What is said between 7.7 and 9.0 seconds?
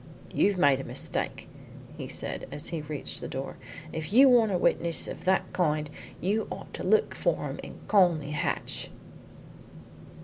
Colney Hatch."